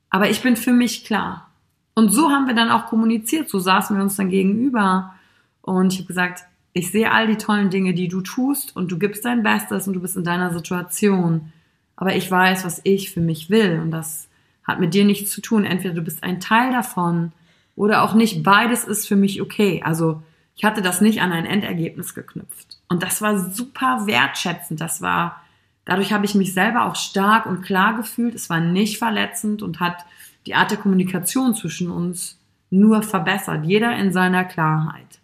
Aber 0.10 0.30
ich 0.30 0.42
bin 0.42 0.56
für 0.56 0.72
mich 0.72 1.04
klar. 1.04 1.50
Und 1.96 2.10
so 2.10 2.30
haben 2.30 2.48
wir 2.48 2.56
dann 2.56 2.72
auch 2.72 2.88
kommuniziert. 2.88 3.50
So 3.50 3.60
saßen 3.60 3.96
wir 3.96 4.04
uns 4.04 4.16
dann 4.16 4.30
gegenüber. 4.30 5.14
Und 5.62 5.94
ich 5.94 6.00
habe 6.00 6.08
gesagt, 6.08 6.44
ich 6.74 6.92
sehe 6.92 7.12
all 7.12 7.28
die 7.28 7.38
tollen 7.38 7.70
Dinge, 7.70 7.94
die 7.94 8.08
du 8.08 8.22
tust 8.22 8.76
und 8.76 8.92
du 8.92 8.98
gibst 8.98 9.26
dein 9.26 9.44
Bestes 9.44 9.88
und 9.88 9.94
du 9.94 10.02
bist 10.02 10.18
in 10.18 10.24
deiner 10.24 10.52
Situation. 10.52 11.54
Aber 11.96 12.16
ich 12.16 12.30
weiß, 12.30 12.66
was 12.66 12.82
ich 12.84 13.12
für 13.12 13.22
mich 13.22 13.50
will 13.50 13.80
und 13.82 13.92
das 13.92 14.28
hat 14.64 14.80
mit 14.80 14.94
dir 14.94 15.06
nichts 15.06 15.32
zu 15.32 15.42
tun. 15.42 15.66
Entweder 15.66 15.94
du 15.94 16.02
bist 16.02 16.24
ein 16.24 16.40
Teil 16.40 16.72
davon 16.72 17.32
oder 17.76 18.02
auch 18.02 18.16
nicht. 18.16 18.44
Beides 18.44 18.86
ist 18.86 19.08
für 19.08 19.16
mich 19.16 19.42
okay. 19.42 19.82
Also 19.84 20.24
ich 20.56 20.64
hatte 20.64 20.82
das 20.82 21.02
nicht 21.02 21.22
an 21.22 21.32
ein 21.32 21.46
Endergebnis 21.46 22.16
geknüpft. 22.16 22.80
Und 22.90 23.04
das 23.04 23.22
war 23.22 23.52
super 23.52 24.08
wertschätzend. 24.08 24.82
Das 24.82 25.02
war, 25.02 25.42
dadurch 25.86 26.14
habe 26.14 26.26
ich 26.26 26.36
mich 26.36 26.54
selber 26.54 26.86
auch 26.86 26.96
stark 26.96 27.46
und 27.46 27.62
klar 27.62 27.96
gefühlt. 27.96 28.36
Es 28.36 28.50
war 28.50 28.60
nicht 28.60 28.98
verletzend 28.98 29.62
und 29.62 29.80
hat 29.80 30.06
die 30.46 30.56
Art 30.56 30.72
der 30.72 30.78
Kommunikation 30.78 31.56
zwischen 31.56 31.90
uns 31.90 32.38
nur 32.70 33.04
verbessert. 33.04 33.66
Jeder 33.66 33.96
in 33.98 34.12
seiner 34.12 34.44
Klarheit. 34.44 35.20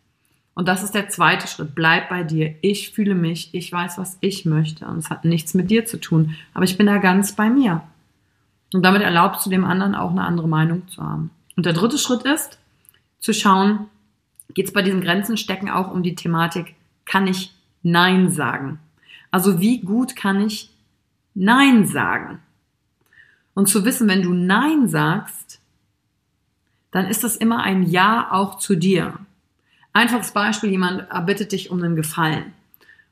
Und 0.53 0.67
das 0.67 0.83
ist 0.83 0.93
der 0.93 1.09
zweite 1.09 1.47
Schritt. 1.47 1.73
Bleib 1.73 2.09
bei 2.09 2.23
dir. 2.23 2.55
Ich 2.61 2.91
fühle 2.91 3.15
mich. 3.15 3.53
Ich 3.53 3.71
weiß, 3.71 3.97
was 3.97 4.17
ich 4.21 4.45
möchte. 4.45 4.85
Und 4.85 4.97
es 4.97 5.09
hat 5.09 5.25
nichts 5.25 5.53
mit 5.53 5.71
dir 5.71 5.85
zu 5.85 5.99
tun. 5.99 6.35
Aber 6.53 6.65
ich 6.65 6.77
bin 6.77 6.85
da 6.85 6.97
ganz 6.97 7.31
bei 7.33 7.49
mir. 7.49 7.81
Und 8.73 8.83
damit 8.83 9.01
erlaubst 9.01 9.45
du 9.45 9.49
dem 9.49 9.65
anderen 9.65 9.95
auch 9.95 10.11
eine 10.11 10.23
andere 10.23 10.47
Meinung 10.47 10.87
zu 10.89 11.01
haben. 11.01 11.31
Und 11.55 11.65
der 11.65 11.73
dritte 11.73 11.97
Schritt 11.97 12.23
ist, 12.23 12.59
zu 13.19 13.33
schauen, 13.33 13.87
geht 14.53 14.67
es 14.67 14.73
bei 14.73 14.81
diesen 14.81 15.01
Grenzen 15.01 15.37
stecken 15.37 15.69
auch 15.69 15.91
um 15.91 16.03
die 16.03 16.15
Thematik, 16.15 16.75
kann 17.05 17.27
ich 17.27 17.53
Nein 17.83 18.31
sagen? 18.31 18.79
Also 19.31 19.59
wie 19.59 19.79
gut 19.79 20.15
kann 20.15 20.41
ich 20.41 20.69
Nein 21.33 21.87
sagen? 21.87 22.39
Und 23.53 23.67
zu 23.67 23.85
wissen, 23.85 24.07
wenn 24.07 24.21
du 24.21 24.33
Nein 24.33 24.87
sagst, 24.87 25.59
dann 26.91 27.07
ist 27.07 27.23
das 27.23 27.35
immer 27.35 27.63
ein 27.63 27.83
Ja 27.83 28.29
auch 28.31 28.57
zu 28.57 28.75
dir. 28.75 29.19
Einfaches 29.93 30.31
Beispiel, 30.31 30.71
jemand 30.71 31.09
erbittet 31.09 31.51
dich 31.51 31.69
um 31.71 31.81
einen 31.81 31.95
Gefallen. 31.95 32.53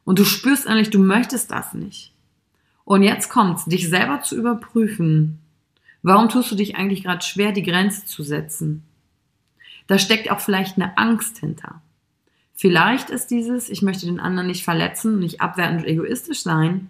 Und 0.05 0.19
du 0.19 0.25
spürst 0.25 0.67
eigentlich, 0.67 0.89
du 0.89 0.99
möchtest 0.99 1.51
das 1.51 1.73
nicht. 1.73 2.13
Und 2.85 3.03
jetzt 3.03 3.29
kommt's, 3.29 3.65
dich 3.65 3.89
selber 3.89 4.21
zu 4.21 4.37
überprüfen. 4.37 5.39
Warum 6.01 6.29
tust 6.29 6.51
du 6.51 6.55
dich 6.55 6.75
eigentlich 6.77 7.03
gerade 7.03 7.25
schwer, 7.25 7.51
die 7.51 7.63
Grenze 7.63 8.05
zu 8.05 8.23
setzen? 8.23 8.83
Da 9.87 9.99
steckt 9.99 10.31
auch 10.31 10.39
vielleicht 10.39 10.77
eine 10.77 10.97
Angst 10.97 11.39
hinter. 11.39 11.81
Vielleicht 12.55 13.09
ist 13.09 13.27
dieses, 13.29 13.69
ich 13.69 13.81
möchte 13.81 14.05
den 14.05 14.19
anderen 14.19 14.47
nicht 14.47 14.63
verletzen, 14.63 15.19
nicht 15.19 15.41
abwertend 15.41 15.81
und 15.81 15.87
egoistisch 15.87 16.41
sein. 16.41 16.89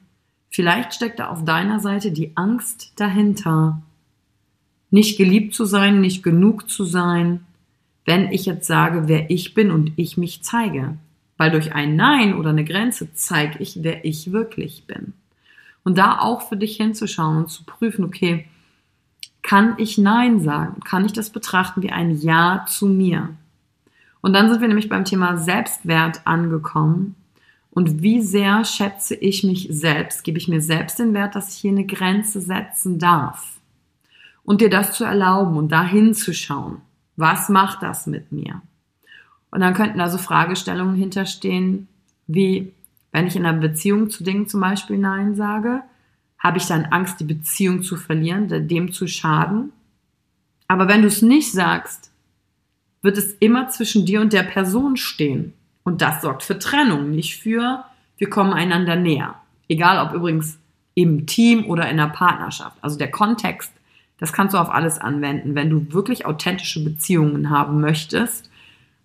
Vielleicht 0.50 0.94
steckt 0.94 1.20
da 1.20 1.30
auf 1.30 1.46
deiner 1.46 1.80
Seite 1.80 2.12
die 2.12 2.36
Angst 2.36 2.94
dahinter. 2.96 3.82
Nicht 4.90 5.18
geliebt 5.18 5.54
zu 5.54 5.66
sein, 5.66 6.02
nicht 6.02 6.24
genug 6.24 6.70
zu 6.70 6.86
sein, 6.86 7.46
wenn 8.06 8.32
ich 8.32 8.46
jetzt 8.46 8.68
sage, 8.68 9.08
wer 9.08 9.30
ich 9.30 9.54
bin 9.54 9.70
und 9.70 9.92
ich 9.98 10.18
mich 10.18 10.42
zeige. 10.42 10.98
Weil 11.36 11.52
durch 11.52 11.74
ein 11.74 11.96
Nein 11.96 12.36
oder 12.36 12.50
eine 12.50 12.64
Grenze 12.64 13.14
zeige 13.14 13.60
ich, 13.60 13.84
wer 13.84 14.06
ich 14.06 14.32
wirklich 14.32 14.86
bin. 14.88 15.14
Und 15.84 15.98
da 15.98 16.20
auch 16.20 16.42
für 16.42 16.58
dich 16.58 16.78
hinzuschauen 16.78 17.38
und 17.38 17.50
zu 17.50 17.64
prüfen, 17.64 18.04
okay, 18.04 18.48
kann 19.42 19.76
ich 19.78 19.98
Nein 19.98 20.40
sagen? 20.42 20.82
Kann 20.82 21.06
ich 21.06 21.14
das 21.14 21.30
betrachten 21.30 21.82
wie 21.82 21.92
ein 21.92 22.12
Ja 22.12 22.66
zu 22.68 22.88
mir? 22.88 23.30
Und 24.22 24.34
dann 24.34 24.50
sind 24.50 24.60
wir 24.60 24.68
nämlich 24.68 24.90
beim 24.90 25.06
Thema 25.06 25.38
Selbstwert 25.38 26.26
angekommen. 26.26 27.16
Und 27.78 28.02
wie 28.02 28.24
sehr 28.24 28.66
schätze 28.66 29.14
ich 29.14 29.44
mich 29.44 29.68
selbst? 29.70 30.24
Gebe 30.24 30.40
ich 30.40 30.48
mir 30.48 30.62
selbst 30.62 30.98
den 30.98 31.14
Wert, 31.14 31.36
dass 31.36 31.54
ich 31.54 31.62
hier 31.62 31.70
eine 31.70 31.86
Grenze 31.86 32.42
setzen 32.42 32.98
darf? 32.98 33.60
Und 34.44 34.62
dir 34.62 34.72
das 34.72 34.94
zu 34.94 35.04
erlauben 35.04 35.58
und 35.58 35.72
da 35.72 35.86
hinzuschauen. 35.86 36.82
Was 37.18 37.50
macht 37.50 37.84
das 37.84 38.08
mit 38.08 38.32
mir? 38.32 38.64
Und 39.52 39.60
dann 39.60 39.76
könnten 39.76 40.00
da 40.00 40.10
so 40.10 40.18
Fragestellungen 40.18 40.96
hinterstehen, 40.96 41.88
wie, 42.26 42.74
wenn 43.12 43.28
ich 43.28 43.36
in 43.36 43.46
einer 43.46 43.60
Beziehung 43.60 44.10
zu 44.10 44.24
Dingen 44.24 44.48
zum 44.48 44.62
Beispiel 44.62 44.98
Nein 44.98 45.36
sage, 45.36 45.84
habe 46.40 46.58
ich 46.58 46.66
dann 46.66 46.86
Angst, 46.86 47.20
die 47.20 47.26
Beziehung 47.26 47.84
zu 47.84 47.96
verlieren, 47.96 48.68
dem 48.68 48.92
zu 48.92 49.06
schaden? 49.06 49.72
Aber 50.68 50.88
wenn 50.88 51.04
du 51.04 51.10
es 51.10 51.22
nicht 51.22 51.52
sagst, 51.52 52.10
wird 53.04 53.20
es 53.20 53.34
immer 53.34 53.70
zwischen 53.70 54.04
dir 54.08 54.22
und 54.22 54.34
der 54.34 54.42
Person 54.42 54.98
stehen. 54.98 55.54
Und 55.88 56.02
das 56.02 56.22
sorgt 56.22 56.44
für 56.44 56.60
Trennung, 56.60 57.12
nicht 57.12 57.38
für, 57.38 57.86
wir 58.18 58.30
kommen 58.30 58.52
einander 58.52 58.98
näher. 58.98 59.36
Egal 59.70 60.06
ob 60.06 60.14
übrigens 60.14 60.60
im 60.96 61.28
Team 61.28 61.64
oder 61.64 61.90
in 61.90 61.96
der 61.96 62.08
Partnerschaft. 62.10 62.76
Also 62.82 62.98
der 62.98 63.10
Kontext, 63.10 63.72
das 64.18 64.34
kannst 64.34 64.54
du 64.54 64.58
auf 64.58 64.70
alles 64.70 65.00
anwenden, 65.00 65.56
wenn 65.56 65.70
du 65.70 65.94
wirklich 65.94 66.26
authentische 66.26 66.84
Beziehungen 66.84 67.50
haben 67.50 67.80
möchtest. 67.80 68.50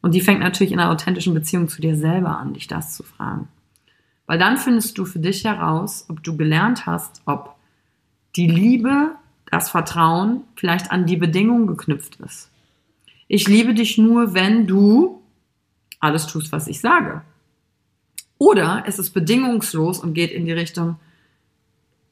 Und 0.00 0.12
die 0.12 0.20
fängt 0.20 0.40
natürlich 0.40 0.72
in 0.72 0.80
einer 0.80 0.90
authentischen 0.90 1.34
Beziehung 1.34 1.68
zu 1.68 1.80
dir 1.80 1.94
selber 1.94 2.36
an, 2.36 2.54
dich 2.54 2.66
das 2.66 2.96
zu 2.96 3.04
fragen. 3.04 3.46
Weil 4.26 4.40
dann 4.40 4.56
findest 4.56 4.98
du 4.98 5.04
für 5.04 5.20
dich 5.20 5.44
heraus, 5.44 6.06
ob 6.08 6.24
du 6.24 6.36
gelernt 6.36 6.86
hast, 6.86 7.22
ob 7.26 7.54
die 8.34 8.48
Liebe, 8.48 9.12
das 9.52 9.70
Vertrauen 9.70 10.40
vielleicht 10.56 10.90
an 10.90 11.06
die 11.06 11.16
Bedingungen 11.16 11.68
geknüpft 11.68 12.16
ist. 12.16 12.50
Ich 13.28 13.46
liebe 13.46 13.72
dich 13.72 13.98
nur, 13.98 14.34
wenn 14.34 14.66
du 14.66 15.21
alles 16.02 16.26
tust, 16.26 16.52
was 16.52 16.66
ich 16.66 16.80
sage. 16.80 17.22
Oder 18.38 18.84
es 18.86 18.98
ist 18.98 19.10
bedingungslos 19.10 20.00
und 20.00 20.14
geht 20.14 20.32
in 20.32 20.44
die 20.44 20.52
Richtung, 20.52 20.96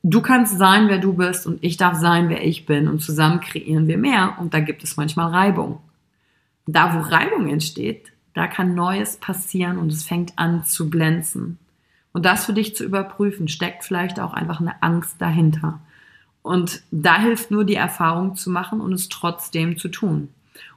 du 0.03 0.23
kannst 0.23 0.57
sein, 0.59 0.89
wer 0.89 0.99
du 0.99 1.13
bist 1.13 1.47
und 1.47 1.63
ich 1.63 1.77
darf 1.77 1.99
sein, 1.99 2.29
wer 2.29 2.45
ich 2.45 2.67
bin 2.67 2.89
und 2.89 3.01
zusammen 3.01 3.41
kreieren 3.41 3.89
wir 3.89 3.99
mehr 3.99 4.37
und 4.39 4.55
da 4.55 4.61
gibt 4.61 4.85
es 4.85 4.97
manchmal 4.97 5.33
Reibung. 5.33 5.81
Da, 6.67 6.95
wo 6.95 7.01
Reibung 7.01 7.49
entsteht, 7.49 8.13
da 8.35 8.47
kann 8.47 8.75
Neues 8.75 9.17
passieren 9.17 9.77
und 9.77 9.93
es 9.93 10.05
fängt 10.05 10.39
an 10.39 10.65
zu 10.65 10.89
glänzen. 10.89 11.59
Und 12.13 12.25
das 12.25 12.47
für 12.47 12.53
dich 12.53 12.77
zu 12.77 12.85
überprüfen, 12.85 13.49
steckt 13.49 13.85
vielleicht 13.85 14.21
auch 14.21 14.33
einfach 14.33 14.61
eine 14.61 14.83
Angst 14.83 15.17
dahinter. 15.19 15.81
Und 16.43 16.83
da 16.93 17.21
hilft 17.21 17.51
nur 17.51 17.65
die 17.65 17.75
Erfahrung 17.75 18.37
zu 18.37 18.51
machen 18.51 18.81
und 18.81 18.93
es 18.93 19.09
trotzdem 19.09 19.79
zu 19.79 19.89
tun. 19.89 20.29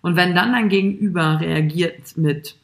Und 0.01 0.15
wenn 0.15 0.35
dann 0.35 0.51
dein 0.51 0.69
Gegenüber 0.69 1.39
reagiert 1.39 2.17
mit 2.17 2.57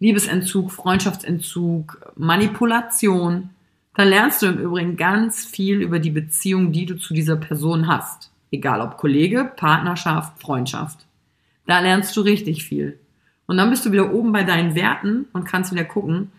Liebesentzug, 0.00 0.70
Freundschaftsentzug, 0.70 2.12
Manipulation, 2.16 3.50
dann 3.94 4.08
lernst 4.08 4.42
du 4.42 4.46
im 4.46 4.58
Übrigen 4.58 4.96
ganz 4.96 5.44
viel 5.44 5.82
über 5.82 5.98
die 5.98 6.10
Beziehung, 6.10 6.70
die 6.70 6.86
du 6.86 6.96
zu 6.96 7.14
dieser 7.14 7.36
Person 7.36 7.88
hast. 7.88 8.30
Egal 8.52 8.80
ob 8.80 8.96
Kollege, 8.96 9.50
Partnerschaft, 9.56 10.40
Freundschaft. 10.40 11.04
Da 11.66 11.80
lernst 11.80 12.16
du 12.16 12.20
richtig 12.20 12.64
viel. 12.64 12.98
Und 13.46 13.56
dann 13.56 13.70
bist 13.70 13.84
du 13.84 13.92
wieder 13.92 14.12
oben 14.12 14.30
bei 14.30 14.44
deinen 14.44 14.74
Werten 14.74 15.26
und 15.32 15.44
kannst 15.44 15.72
wieder 15.72 15.84
gucken, 15.84 16.30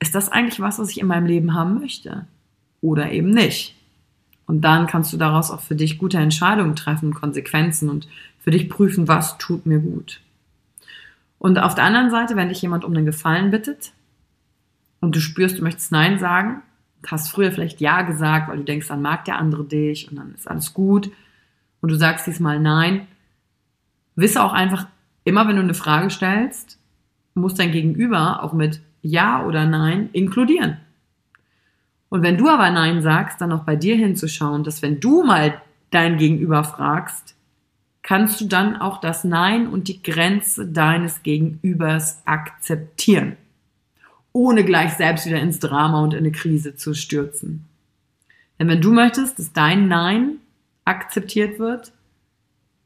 ist 0.00 0.14
das 0.14 0.30
eigentlich 0.30 0.60
was, 0.60 0.78
was 0.78 0.90
ich 0.90 1.00
in 1.00 1.06
meinem 1.06 1.26
Leben 1.26 1.54
haben 1.54 1.78
möchte? 1.78 2.26
Oder 2.80 3.12
eben 3.12 3.30
nicht. 3.30 3.76
Und 4.46 4.62
dann 4.62 4.88
kannst 4.88 5.12
du 5.12 5.16
daraus 5.16 5.50
auch 5.50 5.60
für 5.60 5.76
dich 5.76 5.96
gute 5.96 6.18
Entscheidungen 6.18 6.74
treffen, 6.74 7.14
Konsequenzen 7.14 7.88
und 7.88 8.08
für 8.40 8.50
dich 8.50 8.68
prüfen, 8.68 9.06
was 9.06 9.38
tut 9.38 9.64
mir 9.64 9.78
gut. 9.78 10.20
Und 11.40 11.58
auf 11.58 11.74
der 11.74 11.84
anderen 11.84 12.10
Seite, 12.10 12.36
wenn 12.36 12.50
dich 12.50 12.60
jemand 12.60 12.84
um 12.84 12.92
einen 12.92 13.06
Gefallen 13.06 13.50
bittet 13.50 13.92
und 15.00 15.16
du 15.16 15.20
spürst, 15.20 15.58
du 15.58 15.62
möchtest 15.62 15.90
Nein 15.90 16.18
sagen, 16.18 16.62
hast 17.06 17.30
früher 17.30 17.50
vielleicht 17.50 17.80
Ja 17.80 18.02
gesagt, 18.02 18.48
weil 18.48 18.58
du 18.58 18.64
denkst, 18.64 18.88
dann 18.88 19.00
mag 19.00 19.24
der 19.24 19.38
andere 19.38 19.64
dich 19.64 20.10
und 20.10 20.18
dann 20.18 20.34
ist 20.34 20.46
alles 20.46 20.74
gut 20.74 21.10
und 21.80 21.90
du 21.90 21.96
sagst 21.96 22.26
diesmal 22.26 22.60
Nein, 22.60 23.06
wisse 24.16 24.42
auch 24.42 24.52
einfach, 24.52 24.86
immer 25.24 25.48
wenn 25.48 25.56
du 25.56 25.62
eine 25.62 25.72
Frage 25.72 26.10
stellst, 26.10 26.78
muss 27.32 27.54
dein 27.54 27.72
Gegenüber 27.72 28.42
auch 28.42 28.52
mit 28.52 28.82
Ja 29.00 29.42
oder 29.46 29.64
Nein 29.64 30.10
inkludieren. 30.12 30.76
Und 32.10 32.22
wenn 32.22 32.36
du 32.36 32.50
aber 32.50 32.70
Nein 32.70 33.00
sagst, 33.00 33.40
dann 33.40 33.52
auch 33.52 33.64
bei 33.64 33.76
dir 33.76 33.96
hinzuschauen, 33.96 34.62
dass 34.62 34.82
wenn 34.82 35.00
du 35.00 35.22
mal 35.22 35.58
dein 35.90 36.18
Gegenüber 36.18 36.64
fragst, 36.64 37.34
kannst 38.02 38.40
du 38.40 38.46
dann 38.46 38.76
auch 38.76 39.00
das 39.00 39.24
Nein 39.24 39.66
und 39.66 39.88
die 39.88 40.02
Grenze 40.02 40.66
deines 40.66 41.22
Gegenübers 41.22 42.22
akzeptieren, 42.24 43.36
ohne 44.32 44.64
gleich 44.64 44.94
selbst 44.94 45.26
wieder 45.26 45.40
ins 45.40 45.58
Drama 45.58 46.02
und 46.02 46.14
in 46.14 46.20
eine 46.20 46.32
Krise 46.32 46.76
zu 46.76 46.94
stürzen. 46.94 47.66
Denn 48.58 48.68
wenn 48.68 48.80
du 48.80 48.92
möchtest, 48.92 49.38
dass 49.38 49.52
dein 49.52 49.88
Nein 49.88 50.36
akzeptiert 50.84 51.58
wird, 51.58 51.92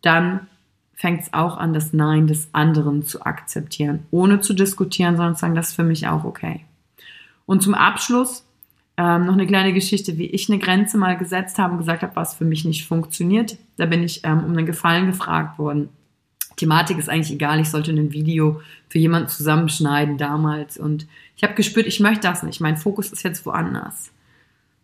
dann 0.02 0.46
fängt 0.94 1.22
es 1.22 1.32
auch 1.32 1.56
an, 1.56 1.72
das 1.72 1.92
Nein 1.92 2.26
des 2.26 2.48
anderen 2.52 3.04
zu 3.04 3.22
akzeptieren, 3.24 4.06
ohne 4.10 4.40
zu 4.40 4.54
diskutieren, 4.54 5.16
sondern 5.16 5.34
zu 5.34 5.40
sagen, 5.40 5.54
das 5.54 5.70
ist 5.70 5.76
für 5.76 5.84
mich 5.84 6.06
auch 6.06 6.24
okay. 6.24 6.64
Und 7.46 7.62
zum 7.62 7.74
Abschluss 7.74 8.44
ähm, 8.96 9.26
noch 9.26 9.32
eine 9.32 9.46
kleine 9.46 9.72
Geschichte, 9.72 10.18
wie 10.18 10.26
ich 10.26 10.48
eine 10.48 10.58
Grenze 10.58 10.96
mal 10.98 11.16
gesetzt 11.16 11.58
habe 11.58 11.72
und 11.72 11.78
gesagt 11.78 12.02
habe, 12.02 12.14
was 12.16 12.34
für 12.34 12.44
mich 12.44 12.64
nicht 12.64 12.86
funktioniert. 12.86 13.56
Da 13.76 13.86
bin 13.86 14.02
ich 14.02 14.20
ähm, 14.24 14.44
um 14.44 14.52
einen 14.52 14.66
Gefallen 14.66 15.06
gefragt 15.06 15.58
worden. 15.58 15.88
Thematik 16.56 16.98
ist 16.98 17.08
eigentlich 17.08 17.32
egal, 17.32 17.58
ich 17.58 17.70
sollte 17.70 17.90
ein 17.90 18.12
Video 18.12 18.60
für 18.88 18.98
jemanden 18.98 19.28
zusammenschneiden 19.28 20.18
damals. 20.18 20.78
Und 20.78 21.08
ich 21.36 21.42
habe 21.42 21.54
gespürt, 21.54 21.86
ich 21.86 21.98
möchte 21.98 22.28
das 22.28 22.44
nicht. 22.44 22.60
Mein 22.60 22.76
Fokus 22.76 23.10
ist 23.10 23.24
jetzt 23.24 23.44
woanders. 23.44 24.12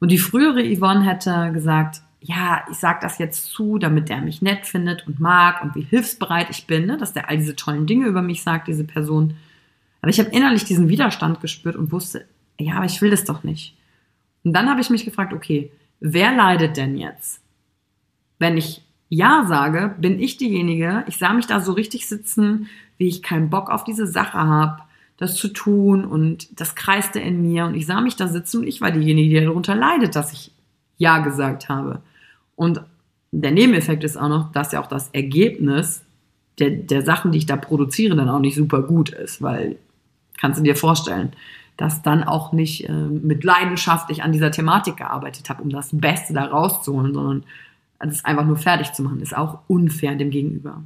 Und 0.00 0.10
die 0.10 0.18
frühere 0.18 0.64
Yvonne 0.64 1.04
hätte 1.04 1.52
gesagt, 1.52 2.02
ja, 2.20 2.64
ich 2.70 2.76
sage 2.76 2.98
das 3.02 3.18
jetzt 3.18 3.46
zu, 3.46 3.78
damit 3.78 4.08
der 4.08 4.20
mich 4.20 4.42
nett 4.42 4.66
findet 4.66 5.06
und 5.06 5.20
mag 5.20 5.62
und 5.62 5.74
wie 5.74 5.82
hilfsbereit 5.82 6.50
ich 6.50 6.66
bin, 6.66 6.86
ne? 6.86 6.98
dass 6.98 7.12
der 7.12 7.30
all 7.30 7.38
diese 7.38 7.56
tollen 7.56 7.86
Dinge 7.86 8.06
über 8.06 8.22
mich 8.22 8.42
sagt, 8.42 8.68
diese 8.68 8.84
Person. 8.84 9.36
Aber 10.02 10.10
ich 10.10 10.18
habe 10.18 10.30
innerlich 10.30 10.64
diesen 10.64 10.88
Widerstand 10.88 11.40
gespürt 11.40 11.76
und 11.76 11.92
wusste, 11.92 12.26
ja, 12.58 12.74
aber 12.74 12.86
ich 12.86 13.00
will 13.00 13.10
das 13.10 13.24
doch 13.24 13.42
nicht. 13.42 13.74
Und 14.44 14.52
dann 14.52 14.68
habe 14.68 14.80
ich 14.80 14.90
mich 14.90 15.04
gefragt, 15.04 15.32
okay, 15.32 15.70
wer 16.00 16.34
leidet 16.34 16.76
denn 16.76 16.96
jetzt? 16.96 17.40
Wenn 18.38 18.56
ich 18.56 18.82
Ja 19.08 19.44
sage, 19.46 19.94
bin 19.98 20.20
ich 20.20 20.36
diejenige, 20.36 21.04
ich 21.06 21.18
sah 21.18 21.32
mich 21.32 21.46
da 21.46 21.60
so 21.60 21.72
richtig 21.72 22.08
sitzen, 22.08 22.68
wie 22.96 23.08
ich 23.08 23.22
keinen 23.22 23.50
Bock 23.50 23.70
auf 23.70 23.84
diese 23.84 24.06
Sache 24.06 24.38
habe, 24.38 24.82
das 25.16 25.34
zu 25.34 25.48
tun 25.48 26.04
und 26.04 26.60
das 26.60 26.74
kreiste 26.74 27.20
in 27.20 27.42
mir 27.42 27.66
und 27.66 27.74
ich 27.74 27.86
sah 27.86 28.00
mich 28.00 28.16
da 28.16 28.28
sitzen 28.28 28.62
und 28.62 28.66
ich 28.66 28.80
war 28.80 28.90
diejenige, 28.90 29.40
die 29.40 29.44
darunter 29.44 29.74
leidet, 29.74 30.16
dass 30.16 30.32
ich 30.32 30.52
Ja 30.96 31.18
gesagt 31.18 31.68
habe. 31.68 32.00
Und 32.56 32.80
der 33.30 33.52
Nebeneffekt 33.52 34.02
ist 34.02 34.16
auch 34.16 34.28
noch, 34.28 34.52
dass 34.52 34.72
ja 34.72 34.80
auch 34.80 34.86
das 34.86 35.10
Ergebnis 35.10 36.02
der, 36.58 36.70
der 36.70 37.02
Sachen, 37.02 37.32
die 37.32 37.38
ich 37.38 37.46
da 37.46 37.56
produziere, 37.56 38.16
dann 38.16 38.28
auch 38.28 38.40
nicht 38.40 38.54
super 38.54 38.82
gut 38.82 39.10
ist, 39.10 39.42
weil 39.42 39.76
kannst 40.38 40.58
du 40.58 40.64
dir 40.64 40.76
vorstellen, 40.76 41.32
dass 41.80 42.02
dann 42.02 42.24
auch 42.24 42.52
nicht 42.52 42.86
äh, 42.90 42.92
mit 42.92 43.42
Leidenschaft 43.42 44.10
ich 44.10 44.22
an 44.22 44.32
dieser 44.32 44.50
Thematik 44.50 44.98
gearbeitet 44.98 45.48
habe, 45.48 45.62
um 45.62 45.70
das 45.70 45.88
Beste 45.92 46.34
da 46.34 46.44
rauszuholen, 46.44 47.14
sondern 47.14 47.44
es 48.00 48.22
einfach 48.26 48.44
nur 48.44 48.58
fertig 48.58 48.92
zu 48.92 49.02
machen, 49.02 49.22
ist 49.22 49.34
auch 49.34 49.60
unfair 49.66 50.14
dem 50.14 50.28
Gegenüber. 50.28 50.82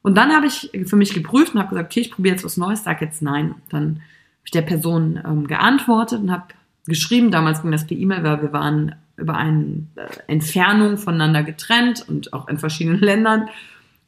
Und 0.00 0.16
dann 0.16 0.32
habe 0.32 0.46
ich 0.46 0.70
für 0.86 0.96
mich 0.96 1.12
geprüft 1.12 1.52
und 1.52 1.60
habe 1.60 1.68
gesagt, 1.68 1.92
okay, 1.92 2.00
ich 2.00 2.10
probiere 2.10 2.34
jetzt 2.34 2.44
was 2.44 2.56
Neues, 2.56 2.84
sage 2.84 3.04
jetzt 3.04 3.20
nein. 3.20 3.56
Dann 3.68 3.96
habe 3.96 4.00
ich 4.44 4.52
der 4.52 4.62
Person 4.62 5.20
ähm, 5.22 5.46
geantwortet 5.46 6.22
und 6.22 6.30
habe 6.30 6.44
geschrieben, 6.86 7.30
damals 7.30 7.60
ging 7.60 7.72
das 7.72 7.86
per 7.86 7.96
E-Mail, 7.96 8.22
weil 8.22 8.40
wir 8.40 8.52
waren 8.54 8.94
über 9.18 9.36
eine 9.36 9.86
äh, 9.96 10.06
Entfernung 10.28 10.96
voneinander 10.96 11.42
getrennt 11.42 12.08
und 12.08 12.32
auch 12.32 12.48
in 12.48 12.56
verschiedenen 12.56 13.00
Ländern. 13.00 13.50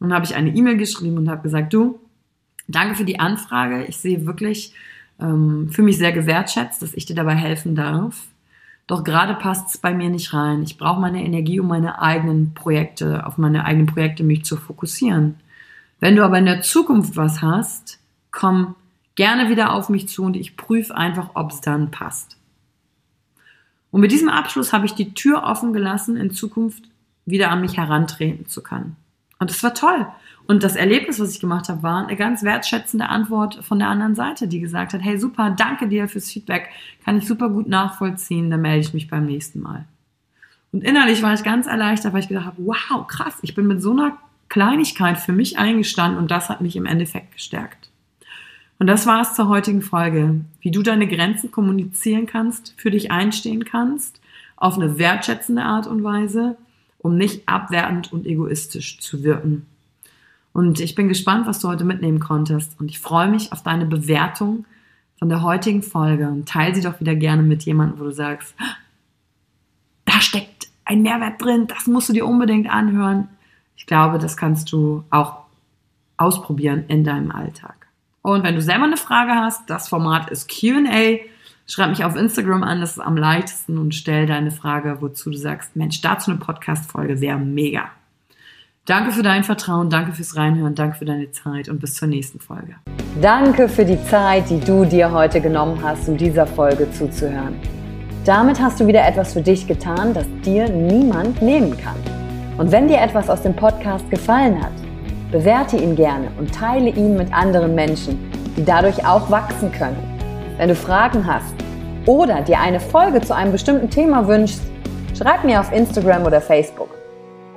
Und 0.01 0.15
habe 0.15 0.25
ich 0.25 0.35
eine 0.35 0.55
E-Mail 0.55 0.79
geschrieben 0.79 1.19
und 1.19 1.29
habe 1.29 1.43
gesagt, 1.43 1.75
du, 1.75 2.01
danke 2.67 2.95
für 2.95 3.05
die 3.05 3.21
Anfrage. 3.21 3.85
Ich 3.85 3.99
sehe 3.99 4.25
wirklich, 4.25 4.73
ähm, 5.21 5.71
für 5.71 5.83
mich 5.83 5.99
sehr 5.99 6.13
gewertschätzt, 6.13 6.83
dass 6.83 6.95
ich 6.95 7.07
dir 7.07 7.17
dabei 7.17 7.35
helfen 7.35 7.75
darf. 7.75 8.27
Doch 8.87 9.05
gerade 9.05 9.35
passt 9.35 9.69
es 9.69 9.79
bei 9.79 9.93
mir 9.93 10.09
nicht 10.09 10.33
rein. 10.33 10.63
Ich 10.63 10.79
brauche 10.79 11.01
meine 11.01 11.23
Energie, 11.23 11.61
um 11.61 11.69
meine 11.69 12.01
eigenen 12.01 12.55
Projekte, 12.55 13.27
auf 13.27 13.37
meine 13.37 13.65
eigenen 13.65 13.87
Projekte 13.87 14.25
mich 14.25 14.45
zu 14.45 14.57
fokussieren. 14.57 15.37
Wenn 16.01 16.17
du 16.17 16.25
aber 16.25 16.39
in 16.39 16.47
der 16.47 16.63
Zukunft 16.63 17.17
was 17.17 17.43
hast, 17.43 17.99
komm 18.31 18.75
gerne 19.15 19.51
wieder 19.51 19.73
auf 19.73 19.89
mich 19.89 20.09
zu 20.09 20.23
und 20.23 20.37
ich 20.37 20.57
prüfe 20.57 20.97
einfach, 20.97 21.31
ob 21.35 21.51
es 21.51 21.61
dann 21.61 21.91
passt. 21.91 22.37
Und 23.91 24.01
mit 24.01 24.13
diesem 24.13 24.29
Abschluss 24.29 24.73
habe 24.73 24.87
ich 24.87 24.95
die 24.95 25.13
Tür 25.15 25.43
offen 25.43 25.73
gelassen, 25.73 26.17
in 26.17 26.31
Zukunft 26.31 26.85
wieder 27.27 27.51
an 27.51 27.61
mich 27.61 27.77
herantreten 27.77 28.47
zu 28.47 28.63
können. 28.63 28.97
Und 29.39 29.51
das 29.51 29.63
war 29.63 29.75
toll. 29.75 30.07
Und 30.49 30.63
das 30.63 30.77
Erlebnis, 30.77 31.21
was 31.21 31.35
ich 31.35 31.41
gemacht 31.41 31.69
habe, 31.69 31.83
war 31.83 32.07
eine 32.07 32.17
ganz 32.17 32.43
wertschätzende 32.43 33.11
Antwort 33.11 33.63
von 33.63 33.79
der 33.79 33.89
anderen 33.89 34.15
Seite, 34.15 34.49
die 34.49 34.61
gesagt 34.61 34.95
hat, 34.95 35.03
hey 35.03 35.19
super, 35.19 35.51
danke 35.51 35.89
dir 35.89 36.09
fürs 36.09 36.31
Feedback, 36.31 36.71
kann 37.05 37.19
ich 37.19 37.27
super 37.27 37.51
gut 37.51 37.69
nachvollziehen, 37.69 38.51
dann 38.51 38.63
melde 38.63 38.81
ich 38.81 38.95
mich 38.95 39.09
beim 39.09 39.27
nächsten 39.27 39.61
Mal. 39.61 39.85
Und 40.73 40.85
innerlich 40.85 41.23
war 41.23 41.35
ich 41.35 41.45
ganz 41.45 41.67
erleichtert, 41.67 42.15
weil 42.15 42.21
ich 42.21 42.29
gedacht 42.29 42.47
habe, 42.47 42.65
wow, 42.65 43.07
krass, 43.07 43.37
ich 43.43 43.55
bin 43.55 43.67
mit 43.67 43.83
so 43.83 43.91
einer 43.91 44.17
Kleinigkeit 44.49 45.19
für 45.19 45.33
mich 45.33 45.59
eingestanden 45.59 46.19
und 46.19 46.31
das 46.31 46.49
hat 46.49 46.63
mich 46.63 46.77
im 46.77 46.87
Endeffekt 46.87 47.33
gestärkt. 47.33 47.91
Und 48.79 48.87
das 48.87 49.07
war 49.07 49.21
es 49.21 49.35
zur 49.35 49.49
heutigen 49.49 49.83
Folge, 49.83 50.41
wie 50.63 50.71
du 50.71 50.83
deine 50.83 51.09
Grenzen 51.09 51.51
kommunizieren 51.51 52.25
kannst, 52.25 52.73
für 52.79 52.91
dich 52.91 53.11
einstehen 53.11 53.67
kannst, 53.67 54.19
auf 54.57 54.79
eine 54.79 54.97
wertschätzende 54.97 55.63
Art 55.63 55.87
und 55.87 56.03
Weise, 56.03 56.57
um 56.97 57.19
nicht 57.19 57.47
abwertend 57.47 58.15
und 58.15 58.25
egoistisch 58.25 58.99
zu 58.99 59.23
wirken. 59.23 59.67
Und 60.59 60.81
ich 60.81 60.97
bin 60.97 61.07
gespannt, 61.07 61.47
was 61.47 61.61
du 61.61 61.69
heute 61.69 61.85
mitnehmen 61.85 62.19
konntest. 62.19 62.81
Und 62.81 62.91
ich 62.91 62.99
freue 62.99 63.29
mich 63.29 63.53
auf 63.53 63.63
deine 63.63 63.87
Bewertung 63.87 64.67
von 65.17 65.29
der 65.29 65.43
heutigen 65.43 65.85
Folge 65.85 66.27
und 66.27 66.49
teile 66.49 66.75
sie 66.75 66.81
doch 66.81 66.99
wieder 66.99 67.15
gerne 67.15 67.45
mit 67.45 67.63
jemandem, 67.63 68.01
wo 68.01 68.03
du 68.03 68.11
sagst, 68.11 68.57
da 70.05 70.21
steckt 70.21 70.67
ein 70.85 71.03
Mehrwert 71.03 71.41
drin, 71.41 71.69
das 71.69 71.87
musst 71.87 72.09
du 72.09 72.13
dir 72.13 72.27
unbedingt 72.27 72.69
anhören. 72.69 73.29
Ich 73.77 73.87
glaube, 73.87 74.19
das 74.19 74.37
kannst 74.37 74.73
du 74.73 75.05
auch 75.11 75.45
ausprobieren 76.17 76.87
in 76.89 77.05
deinem 77.05 77.31
Alltag. 77.31 77.87
Und 78.23 78.43
wenn 78.43 78.57
du 78.57 78.61
selber 78.61 78.87
eine 78.87 78.97
Frage 78.97 79.37
hast, 79.37 79.71
das 79.71 79.87
Format 79.89 80.29
ist 80.29 80.51
QA. 80.51 81.19
Schreib 81.69 81.91
mich 81.91 82.03
auf 82.03 82.17
Instagram 82.17 82.65
an, 82.65 82.81
das 82.81 82.97
ist 82.97 83.01
am 83.01 83.17
leichtesten 83.17 83.79
und 83.79 83.95
stell 83.95 84.27
deine 84.27 84.51
Frage, 84.51 84.97
wozu 85.03 85.31
du 85.31 85.37
sagst, 85.37 85.77
Mensch, 85.77 86.01
dazu 86.01 86.33
eine 86.33 86.41
Podcast-Folge 86.41 87.21
wäre 87.21 87.39
mega. 87.39 87.93
Danke 88.89 89.13
für 89.13 89.23
dein 89.23 89.45
Vertrauen, 89.45 89.91
danke 89.91 90.13
fürs 90.13 90.35
Reinhören, 90.35 90.75
danke 90.75 90.97
für 90.97 91.05
deine 91.05 91.31
Zeit 91.31 91.69
und 91.69 91.79
bis 91.79 91.93
zur 91.93 92.09
nächsten 92.09 92.41
Folge. 92.41 92.77
Danke 93.21 93.69
für 93.69 93.85
die 93.85 94.03
Zeit, 94.05 94.49
die 94.49 94.59
du 94.59 94.87
dir 94.87 95.13
heute 95.13 95.43
genommen 95.43 95.79
hast, 95.83 96.09
um 96.09 96.17
dieser 96.17 96.47
Folge 96.47 96.91
zuzuhören. 96.93 97.61
Damit 98.25 98.59
hast 98.59 98.81
du 98.81 98.87
wieder 98.87 99.07
etwas 99.07 99.35
für 99.35 99.43
dich 99.43 99.67
getan, 99.67 100.15
das 100.15 100.25
dir 100.43 100.71
niemand 100.71 101.43
nehmen 101.43 101.77
kann. 101.77 101.97
Und 102.57 102.73
wenn 102.73 102.89
dir 102.89 102.99
etwas 102.99 103.29
aus 103.29 103.43
dem 103.43 103.55
Podcast 103.55 104.11
gefallen 104.11 104.59
hat, 104.59 104.73
bewerte 105.31 105.77
ihn 105.77 105.95
gerne 105.95 106.29
und 106.39 106.55
teile 106.55 106.89
ihn 106.89 107.15
mit 107.15 107.31
anderen 107.31 107.75
Menschen, 107.75 108.19
die 108.57 108.65
dadurch 108.65 109.07
auch 109.07 109.31
wachsen 109.31 109.71
können. 109.71 109.99
Wenn 110.57 110.71
du 110.71 110.75
Fragen 110.75 111.27
hast 111.27 111.55
oder 112.07 112.41
dir 112.41 112.59
eine 112.59 112.81
Folge 112.81 113.21
zu 113.21 113.37
einem 113.37 113.53
bestimmten 113.53 113.91
Thema 113.91 114.27
wünschst, 114.27 114.63
schreib 115.15 115.45
mir 115.45 115.61
auf 115.61 115.71
Instagram 115.73 116.25
oder 116.25 116.41
Facebook. 116.41 116.98